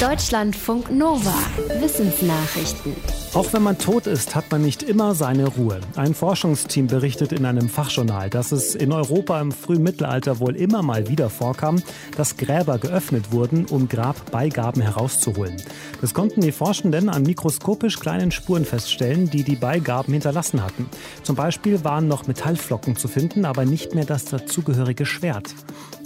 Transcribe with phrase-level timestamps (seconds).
[0.00, 1.32] Deutschlandfunk Nova.
[1.80, 2.94] Wissensnachrichten.
[3.32, 5.80] Auch wenn man tot ist, hat man nicht immer seine Ruhe.
[5.94, 10.82] Ein Forschungsteam berichtet in einem Fachjournal, dass es in Europa im frühen Mittelalter wohl immer
[10.82, 11.82] mal wieder vorkam,
[12.16, 15.56] dass Gräber geöffnet wurden, um Grabbeigaben herauszuholen.
[16.02, 20.90] Das konnten die Forschenden an mikroskopisch kleinen Spuren feststellen, die die Beigaben hinterlassen hatten.
[21.22, 25.54] Zum Beispiel waren noch Metallflocken zu finden, aber nicht mehr das dazugehörige Schwert.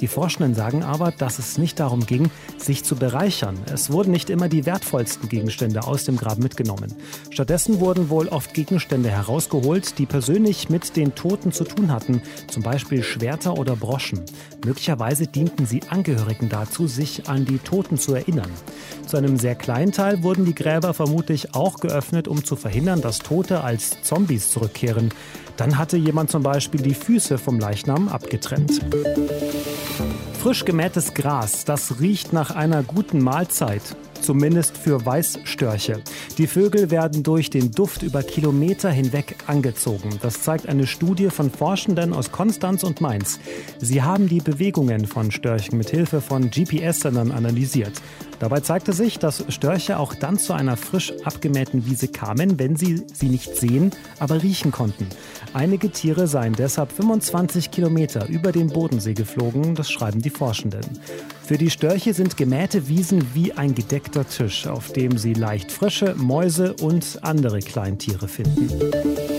[0.01, 3.59] Die Forschenden sagen aber, dass es nicht darum ging, sich zu bereichern.
[3.73, 6.93] Es wurden nicht immer die wertvollsten Gegenstände aus dem Grab mitgenommen.
[7.31, 12.63] Stattdessen wurden wohl oft Gegenstände herausgeholt, die persönlich mit den Toten zu tun hatten, zum
[12.63, 14.21] Beispiel Schwerter oder Broschen.
[14.65, 18.51] Möglicherweise dienten sie Angehörigen dazu, sich an die Toten zu erinnern.
[19.07, 23.21] Zu einem sehr kleinen Teil wurden die Gräber vermutlich auch geöffnet, um zu verhindern, dass
[23.21, 25.11] Tote als Zombies zurückkehren.
[25.57, 28.81] Dann hatte jemand zum Beispiel die Füße vom Leichnam abgetrennt.
[30.41, 33.83] Frisch gemähtes Gras, das riecht nach einer guten Mahlzeit
[34.23, 36.03] zumindest für Weißstörche.
[36.39, 40.19] Die Vögel werden durch den Duft über Kilometer hinweg angezogen.
[40.23, 43.39] Das zeigt eine Studie von Forschenden aus Konstanz und Mainz.
[43.79, 47.93] Sie haben die Bewegungen von Störchen mit Hilfe von GPS-Sendern analysiert.
[48.41, 53.05] Dabei zeigte sich, dass Störche auch dann zu einer frisch abgemähten Wiese kamen, wenn sie
[53.13, 55.07] sie nicht sehen, aber riechen konnten.
[55.53, 60.81] Einige Tiere seien deshalb 25 Kilometer über den Bodensee geflogen, das schreiben die Forschenden.
[61.45, 66.15] Für die Störche sind gemähte Wiesen wie ein gedeckter Tisch, auf dem sie leicht Frösche,
[66.17, 69.30] Mäuse und andere Kleintiere finden.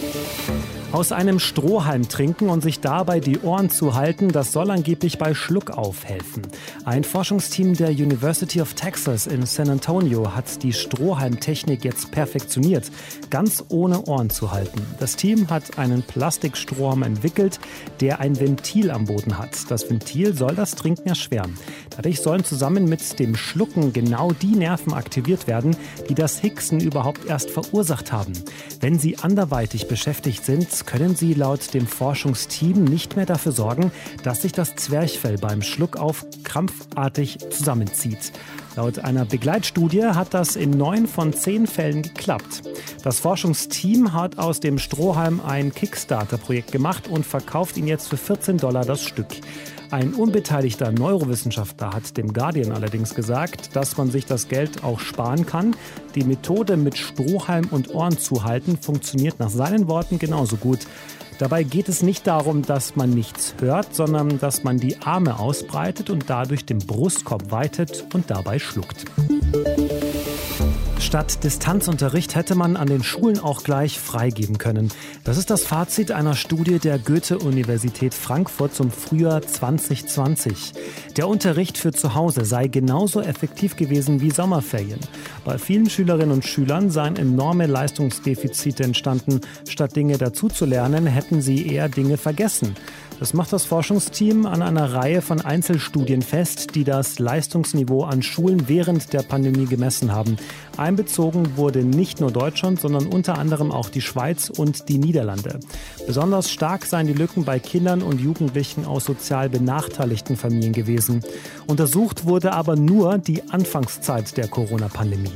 [0.92, 5.34] Aus einem Strohhalm trinken und sich dabei die Ohren zu halten, das soll angeblich bei
[5.34, 6.42] Schluckauf helfen.
[6.84, 12.92] Ein Forschungsteam der University of Texas in San Antonio hat die Strohhalmtechnik jetzt perfektioniert,
[13.30, 14.86] ganz ohne Ohren zu halten.
[15.00, 17.62] Das Team hat einen Plastikstrohhalm entwickelt,
[18.02, 19.72] der ein Ventil am Boden hat.
[19.72, 21.58] Das Ventil soll das Trinken erschweren.
[21.96, 25.74] Dadurch sollen zusammen mit dem Schlucken genau die Nerven aktiviert werden,
[26.10, 28.34] die das Hicksen überhaupt erst verursacht haben.
[28.82, 33.92] Wenn sie anderweitig beschäftigt sind, können sie laut dem Forschungsteam nicht mehr dafür sorgen,
[34.24, 38.32] dass sich das Zwerchfell beim Schluckauf krampfartig zusammenzieht.
[38.76, 42.62] Laut einer Begleitstudie hat das in neun von zehn Fällen geklappt.
[43.04, 48.58] Das Forschungsteam hat aus dem Strohhalm ein Kickstarter-Projekt gemacht und verkauft ihn jetzt für 14
[48.58, 49.28] Dollar das Stück.
[49.92, 55.46] Ein unbeteiligter Neurowissenschaftler hat dem Guardian allerdings gesagt, dass man sich das Geld auch sparen
[55.46, 55.76] kann.
[56.16, 60.80] Die Methode mit Strohhalm und Ohren zu halten funktioniert nach seinen Worten genauso gut.
[61.40, 66.10] Dabei geht es nicht darum, dass man nichts hört, sondern dass man die Arme ausbreitet
[66.10, 69.06] und dadurch den Brustkorb weitet und dabei schluckt.
[71.12, 74.94] Statt Distanzunterricht hätte man an den Schulen auch gleich freigeben können.
[75.26, 80.72] Das ist das Fazit einer Studie der Goethe-Universität Frankfurt zum Frühjahr 2020.
[81.18, 85.02] Der Unterricht für zu Hause sei genauso effektiv gewesen wie Sommerferien.
[85.44, 89.42] Bei vielen Schülerinnen und Schülern seien enorme Leistungsdefizite entstanden.
[89.68, 92.74] Statt Dinge dazuzulernen, hätten sie eher Dinge vergessen.
[93.22, 98.68] Das macht das Forschungsteam an einer Reihe von Einzelstudien fest, die das Leistungsniveau an Schulen
[98.68, 100.38] während der Pandemie gemessen haben.
[100.76, 105.60] Einbezogen wurde nicht nur Deutschland, sondern unter anderem auch die Schweiz und die Niederlande.
[106.08, 111.24] Besonders stark seien die Lücken bei Kindern und Jugendlichen aus sozial benachteiligten Familien gewesen.
[111.68, 115.30] Untersucht wurde aber nur die Anfangszeit der Corona-Pandemie.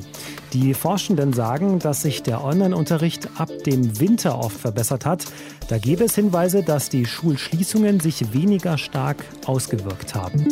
[0.53, 5.25] Die Forschenden sagen, dass sich der Online-Unterricht ab dem Winter oft verbessert hat.
[5.67, 10.45] Da gäbe es Hinweise, dass die Schulschließungen sich weniger stark ausgewirkt haben.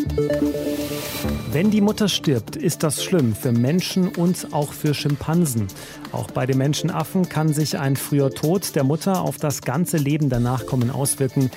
[1.52, 5.68] Wenn die Mutter stirbt, ist das schlimm für Menschen und auch für Schimpansen.
[6.12, 10.30] Auch bei den Menschenaffen kann sich ein früher Tod der Mutter auf das ganze Leben
[10.30, 11.52] der Nachkommen auswirken.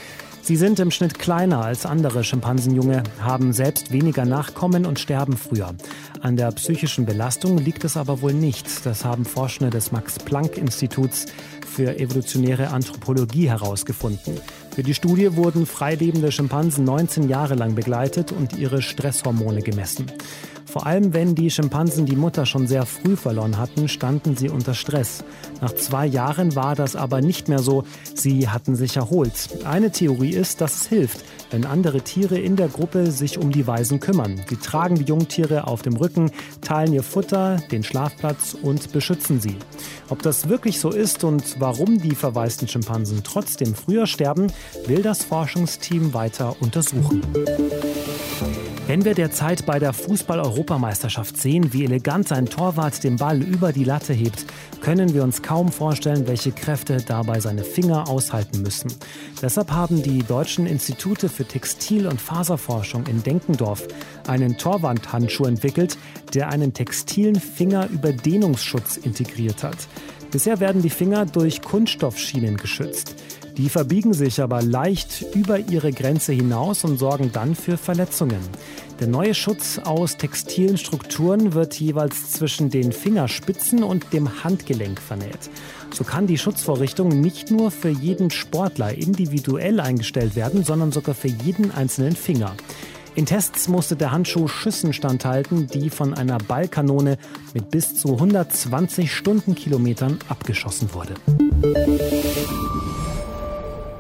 [0.47, 5.75] Sie sind im Schnitt kleiner als andere Schimpansenjunge, haben selbst weniger Nachkommen und sterben früher.
[6.21, 8.87] An der psychischen Belastung liegt es aber wohl nicht.
[8.87, 11.27] Das haben Forschende des Max-Planck-Instituts
[11.67, 14.41] für evolutionäre Anthropologie herausgefunden.
[14.73, 20.07] Für die Studie wurden freilebende Schimpansen 19 Jahre lang begleitet und ihre Stresshormone gemessen.
[20.67, 24.75] Vor allem wenn die Schimpansen die Mutter schon sehr früh verloren hatten, standen sie unter
[24.75, 25.25] Stress.
[25.61, 27.85] Nach zwei Jahren war das aber nicht mehr so.
[28.15, 29.33] Sie hatten sich erholt.
[29.65, 33.67] Eine Theorie ist, dass es hilft, wenn andere Tiere in der Gruppe sich um die
[33.67, 34.41] Weisen kümmern.
[34.49, 36.31] Sie tragen die Jungtiere auf dem Rücken,
[36.61, 39.57] teilen ihr Futter, den Schlafplatz und beschützen sie.
[40.09, 44.49] Ob das wirklich so ist und warum die verwaisten Schimpansen trotzdem früher sterben,
[44.87, 47.23] will das Forschungsteam weiter untersuchen.
[48.87, 53.83] Wenn wir derzeit bei der Fußball-Europameisterschaft sehen, wie elegant ein Torwart den Ball über die
[53.83, 54.47] Latte hebt,
[54.81, 58.93] können wir uns kaum vorstellen, welche Kräfte dabei seine Finger aushalten müssen.
[59.43, 63.89] Deshalb haben die deutschen Institute für Textil- und Faserforschung in Denkendorf
[64.29, 65.99] einen Torwandhandschuh entwickelt,
[66.33, 69.79] der einen textilen Fingerüberdehnungsschutz integriert hat.
[70.31, 73.17] Bisher werden die Finger durch Kunststoffschienen geschützt.
[73.57, 78.41] Die verbiegen sich aber leicht über ihre Grenze hinaus und sorgen dann für Verletzungen.
[79.01, 85.51] Der neue Schutz aus textilen Strukturen wird jeweils zwischen den Fingerspitzen und dem Handgelenk vernäht.
[85.91, 91.29] So kann die Schutzvorrichtung nicht nur für jeden Sportler individuell eingestellt werden, sondern sogar für
[91.29, 92.55] jeden einzelnen Finger.
[93.15, 97.17] In Tests musste der Handschuh Schüssen standhalten, die von einer Ballkanone
[97.55, 101.15] mit bis zu 120 Stundenkilometern abgeschossen wurde.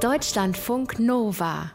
[0.00, 1.72] Deutschlandfunk Nova